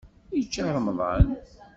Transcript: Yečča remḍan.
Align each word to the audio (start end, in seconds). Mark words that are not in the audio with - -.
Yečča 0.35 0.63
remḍan. 0.75 1.27